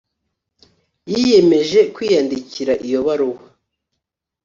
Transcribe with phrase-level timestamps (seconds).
[1.11, 3.45] yiyemeje kwiyandikira iyo baruwa